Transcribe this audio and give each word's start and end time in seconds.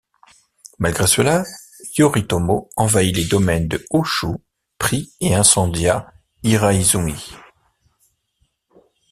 Malgré 0.79 1.05
cela, 1.05 1.43
Yoritomo 1.95 2.71
envahit 2.75 3.15
les 3.15 3.25
domaines 3.25 3.67
des 3.67 3.77
Ōshū, 3.93 4.37
prit 4.79 5.13
et 5.21 5.35
incendia 5.35 6.11
Hiraizumi. 6.41 7.33